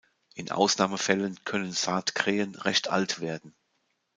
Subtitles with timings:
[0.33, 3.53] In Ausnahmefällen können Saatkrähen recht alt werden.